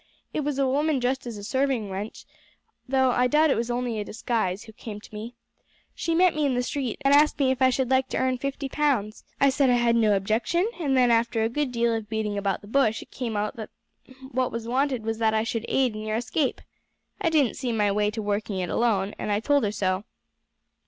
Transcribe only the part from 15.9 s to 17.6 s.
in your escape. I didn't